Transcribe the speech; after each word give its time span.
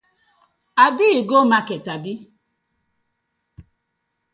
Abi 0.85 1.05
you 1.15 1.21
go 1.29 1.37
market 1.51 1.85
abi? 1.95 2.13